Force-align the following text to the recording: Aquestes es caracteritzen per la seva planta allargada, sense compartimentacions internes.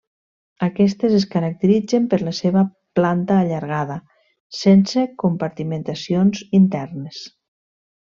Aquestes 0.67 1.17
es 1.17 1.27
caracteritzen 1.35 2.07
per 2.15 2.19
la 2.29 2.33
seva 2.39 2.65
planta 3.01 3.39
allargada, 3.43 4.01
sense 4.65 5.07
compartimentacions 5.29 6.47
internes. 6.65 7.27